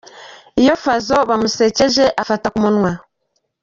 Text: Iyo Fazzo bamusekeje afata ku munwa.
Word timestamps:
Iyo 0.61 0.73
Fazzo 0.83 1.17
bamusekeje 1.29 2.03
afata 2.21 2.47
ku 2.53 2.57
munwa. 2.63 2.91